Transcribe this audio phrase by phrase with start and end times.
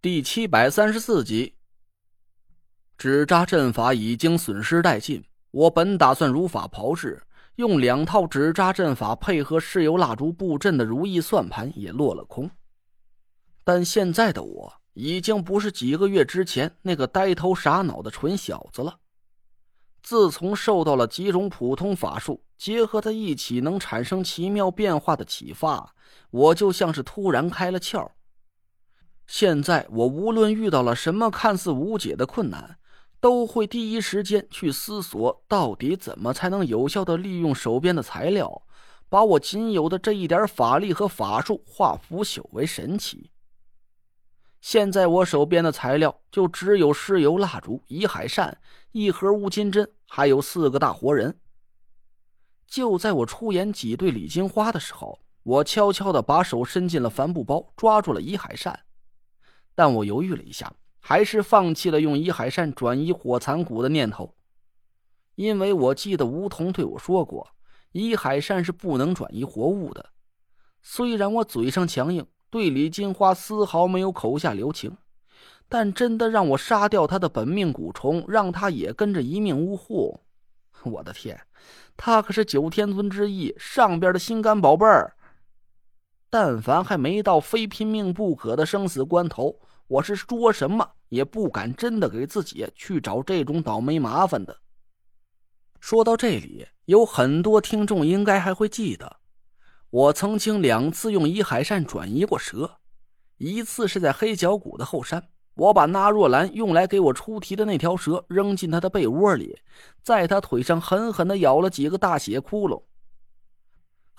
[0.00, 1.56] 第七百三十四集，
[2.96, 5.24] 纸扎阵法已经损失殆尽。
[5.50, 7.20] 我本打算如法炮制，
[7.56, 12.48] 用两套纸扎阵法配合石油蜡烛布阵的如意算盘也落了空。
[13.64, 19.00] 但现在的我已经不是几个月之前那个呆头傻脑的蠢小子了。
[20.04, 25.92] 自从受到了几种普通法术结合在一起能产生奇妙变化的启发，
[26.30, 28.08] 我就像是突然开了窍。
[29.28, 32.78] 现在我无论遇到了什么看似无解的困难，
[33.20, 38.62] 都会第一时间去思索，到底怎么才能有效的利用手边的材料，
[39.10, 43.30] 把我仅有的这一点法力和法术化腐朽为神奇。
[44.62, 48.58] 现在我手边的材料就只有石油蜡烛、乙海扇、
[48.92, 51.38] 一盒乌金针，还有四个大活人。
[52.66, 58.80] 就在我出言挤兑李金花的时候，我悄悄的把手伸进了帆布包，抓住了乙海扇。
[59.78, 64.34] 但我犹豫了一下，还是放弃了用伊海扇转移火残骨的念头，
[65.36, 67.46] 因为我记得梧桐对我说过，
[67.92, 70.04] 伊海扇是不能转移活物的。
[70.82, 74.96] 虽然我嘴上强硬，对李金花丝毫没有口下留情，
[75.68, 80.20] 但真的让我杀掉他的本命蛊虫，让他也跟着一命呜呼，
[80.82, 81.40] 我的天，
[81.96, 85.14] 他可是九天尊之一上边的心肝宝贝儿。
[86.30, 89.58] 但凡还没到非拼命不可的生死关头。
[89.86, 94.58] 我是说什么也不敢真的给自己去找这种倒霉麻烦的。
[95.80, 99.16] 说到这里，有很多听众应该还会记得，
[99.88, 102.78] 我曾经两次用伊海扇转移过蛇，
[103.38, 109.56] 一次是在黑角谷的后山，我把纳若兰用来给我出题的那条蛇扔进他的被窝里，
[110.02, 112.82] 在他腿上狠狠的咬了几个大血窟窿；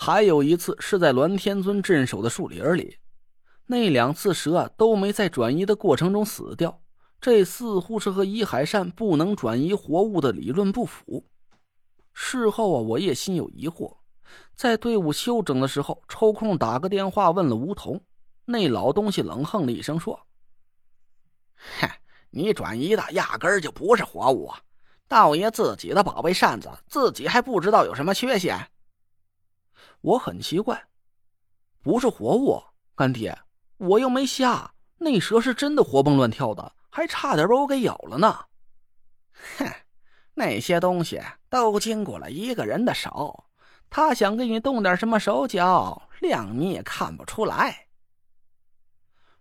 [0.00, 2.98] 还有一次是在栾天尊镇守的树林里。
[3.66, 6.80] 那两次蛇啊都没在转移的过程中死掉，
[7.20, 11.26] 这似乎是和伊海扇不能转移活物的理论不符。
[12.12, 13.96] 事后啊，我也心有疑惑，
[14.54, 18.00] 在队伍休整的时候，抽空打个电话问了梧桐。
[18.44, 20.20] 那老东西冷哼了一声说
[21.80, 21.90] ：“哼，
[22.30, 24.60] 你转移的压根儿就不是活物啊，
[25.08, 28.56] 道爷自己的宝贝扇子，自己还不知道有什么缺陷。”
[30.00, 30.88] 我很奇怪，
[31.82, 32.62] 不是活物，
[32.94, 33.38] 干爹。
[33.78, 38.46] 我又没瞎，那蛇是真的活蹦乱跳的，还差点把我给咬了呢。
[39.56, 39.72] 哼，
[40.34, 43.44] 那些东西都经过了一个人的手，
[43.88, 47.86] 他想给你动点什么手脚，谅你也看不出来。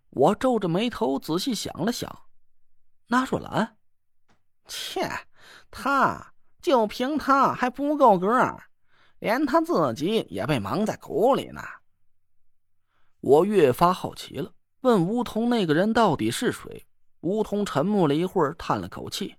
[0.09, 2.25] 我皱着眉头仔细想了想，
[3.07, 3.77] 纳若兰，
[4.67, 5.09] 切，
[5.69, 8.27] 他就凭他还不够格，
[9.19, 11.61] 连他自己也被蒙在鼓里呢。
[13.19, 14.51] 我越发好奇了，
[14.81, 16.85] 问梧桐那个人到底是谁？
[17.21, 19.35] 梧桐沉默了一会儿，叹了口气：“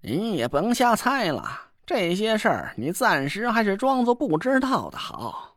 [0.00, 5.56] 你也甭瞎猜了，这些事儿你暂时还是装作不知道的好。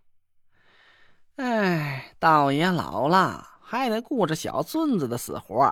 [1.35, 5.71] 哎，道爷老了，还得顾着小孙子的死活，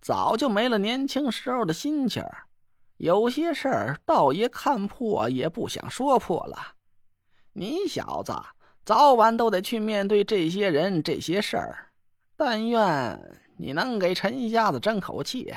[0.00, 2.24] 早就没了年轻时候的心情
[2.96, 6.58] 有些事儿，道爷看破也不想说破了。
[7.52, 8.32] 你小子……”
[8.84, 11.92] 早晚都得去面对这些人、这些事儿。
[12.36, 15.54] 但愿你能给陈瞎子争口气，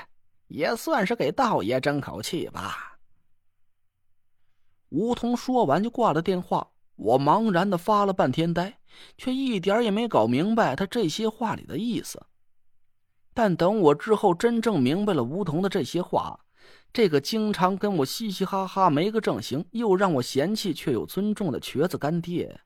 [0.48, 3.00] 也算是给道爷争口气吧。
[4.90, 6.68] 梧桐说完就挂了电话。
[6.98, 8.78] 我茫然的发了半天呆，
[9.18, 12.24] 却一点也没搞明白他这些话里的意思。
[13.34, 16.45] 但等我之后真正明白了梧桐的这些话，
[16.96, 22.62] 这个经常跟我嘻嘻哈哈、没个正形，又让我嫌弃却又尊重的瘸子干爹。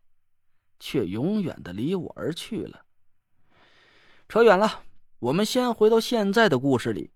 [0.80, 2.86] 却永远的离我而去了。
[4.28, 4.84] 扯远了，
[5.18, 7.10] 我们先回到现在的故事里。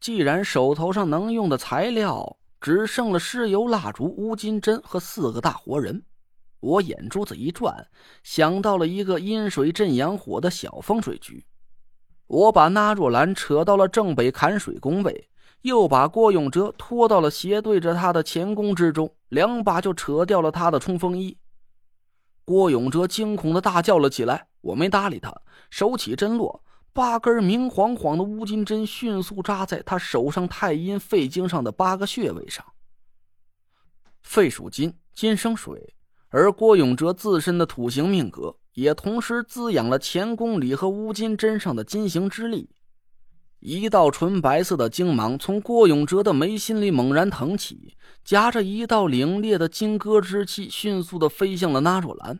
[0.00, 6.02] 既然手头上能用的材料只剩了尸油蜡烛、乌金针和四个大活人，
[6.58, 7.86] 我眼珠子一转，
[8.24, 11.46] 想到了一个阴水镇阳火的小风水局。
[12.26, 15.28] 我把纳若兰扯到了正北坎水宫位，
[15.64, 21.38] 又把郭永哲拖到了斜对着他的前宫之中，两把就扯掉了他的冲锋衣。
[22.44, 25.34] 郭永哲惊恐的大叫了起来，我没搭理他，
[25.70, 26.62] 手起针落，
[26.92, 32.62] 八根明晃晃的乌金针迅速扎在他手上太阴肺经上的八个穴位上。
[34.22, 35.94] 肺属金，金生水，
[36.28, 42.68] 而郭永哲自身的土行命格也同时滋养了乾宫里和乌金针上的金行之力。
[43.66, 52.38] 一道纯白色的精芒从郭永哲的眉心里猛然腾起，夹着一道凛冽的金戈之气，迅速的飞向了纳若兰。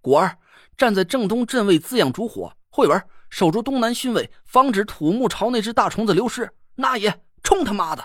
[0.00, 0.36] 果儿
[0.76, 2.52] 站在正东阵位滋养烛火。
[2.68, 3.00] 慧文
[3.30, 6.50] 守住东南巽位，防止土木朝那只大虫子流失。
[6.74, 8.04] 那也冲他妈的！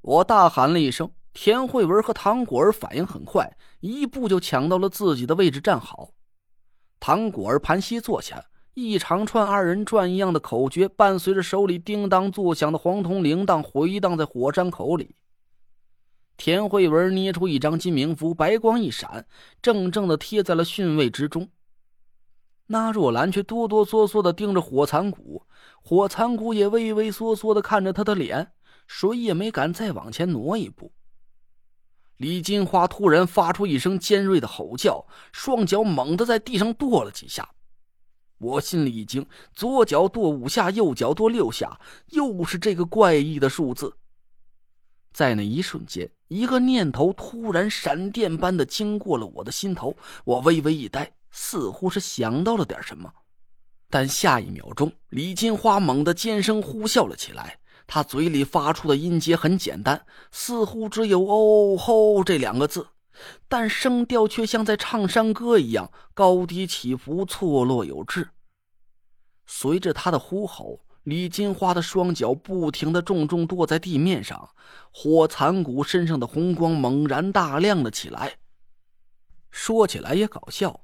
[0.00, 1.12] 我大喊了一声。
[1.34, 6.08] 田慧文和唐果儿反应很快，一步就抢到了自己的位置站好。
[6.98, 8.42] 唐果儿盘膝坐下，
[8.80, 15.16] 一长串二人转一样的口诀伴随着手里叮当作响的黄铜铃铛回荡在火山口里。
[16.36, 19.26] 田慧文捏出一张金冥符，白光一闪，
[19.60, 21.48] 正正的贴在了巽位之中。
[22.68, 25.42] 那若兰却哆哆嗦嗦的盯着火残谷，
[25.82, 28.52] 火残谷也畏畏缩缩的看着他的脸，
[28.86, 30.92] 谁也没敢再往前挪一步。
[32.18, 37.50] 李金花突然发出一声尖锐的吼叫，双脚猛地在地上跺了几下。
[38.38, 41.78] 我心里一惊，左脚跺五下，右脚跺六下，
[42.10, 43.92] 又是这个怪异的数字。
[45.12, 53.12] 在那一瞬间，一个念头突然闪电般的经过了我的心头，我微微一呆，似乎是想到了点什么。
[53.90, 57.58] 但下一秒钟，李金花猛地尖声呼啸了起来。
[57.90, 62.86] 他嘴里发出的音节很简单，似乎只有“哦吼”这两个字，
[63.48, 68.28] 但声调却像在唱山歌一样，高低起伏，错落有致。
[69.46, 74.50] 随着他的呼吼，李金花的双脚不停的重重跺在地面上，
[74.92, 78.34] 火蚕骨身上的红光猛然大亮了起来。
[79.50, 80.80] 说起来也搞笑，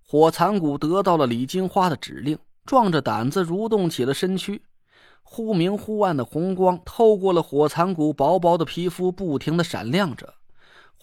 [0.00, 4.62] 火蚕骨得到了李金花的指令，壮着胆子蠕动起了身躯。
[5.24, 10.34] 忽明忽暗的红光透过了火蚕骨薄薄的皮肤，不停的闪亮着，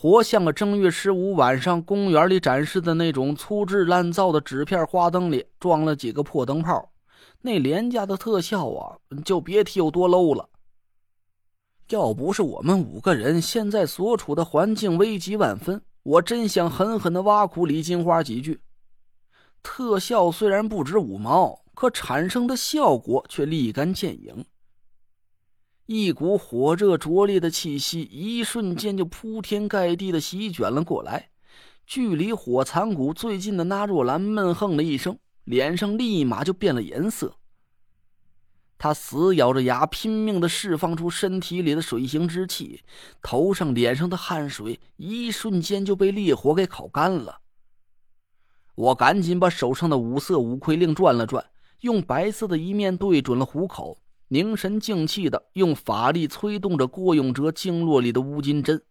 [0.02, 6.92] 活像个正月十五晚上公园里展示的那种粗制滥造的纸片花灯里装了几个破灯泡，
[7.42, 10.50] 那廉价的特效啊，就别提有多 low 了。
[11.90, 18.60] 要不是我们五个人现在所处的环境危急万分，我真想狠狠的挖苦李金花几句。
[19.62, 21.62] 特效虽然不值五毛。
[21.76, 24.46] 可产生的效果却立竿见影。
[25.94, 31.32] 一股火热灼烈的气息，一瞬间就铺天盖地的席卷了过来。
[31.86, 37.36] 距离火残谷最近的那若兰闷哼了一声，脸上立马就变了颜色。
[38.78, 42.80] 他死咬着牙，拼命的释放出身体里的水行之气，
[43.22, 47.42] 头上、脸上的汗水，一瞬间就被烈火给烤干了。
[48.76, 51.46] 我赶紧把手上的五色五魁令转了转。
[51.82, 53.98] 用白色的一面对准了虎口，
[54.34, 58.82] 凝神静气的用法力催动着郭永哲经络里的乌金针。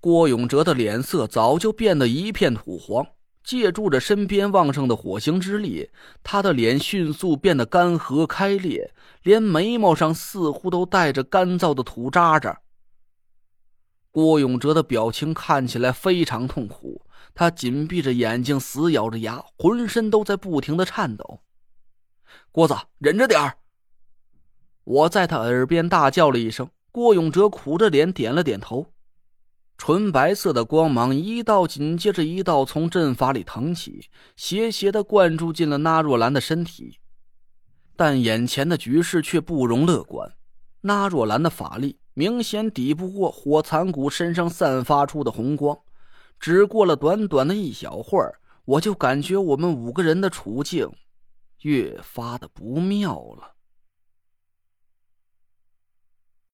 [0.00, 3.06] 郭永哲的脸色早就变得一片土黄，
[3.44, 5.90] 借助着身边旺盛的火星之力，
[6.22, 8.94] 他的脸迅速变得干涸开裂，
[9.24, 12.62] 连眉毛上似乎都带着干燥的土渣渣。
[14.10, 17.02] 郭永哲的表情看起来非常痛苦，
[17.34, 21.40] 他紧闭着眼睛，死咬着牙，浑身都在不停的颤抖。
[22.50, 23.58] 郭子，忍着点儿。
[24.88, 28.86] 我在他耳边大叫了一声，郭永哲苦着脸点了点头。
[29.76, 36.98] 纯白色的光芒一道紧接着一道从阵法里腾起，斜斜的灌注进了纳若兰的身体。
[37.96, 40.32] 但眼前的局势却不容乐观，
[40.80, 45.78] 纳若兰的法力明显抵不过火残骨身上散发出的红光。
[46.40, 50.90] 只过了短短的一小会儿，我就感觉我们五个人的处境。
[51.60, 53.57] 越发的不妙了。